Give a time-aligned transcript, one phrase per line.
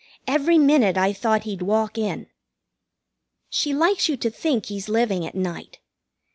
[0.25, 2.25] Every minute I thought he'd walk in.
[3.51, 5.77] She likes you to think he's living at night.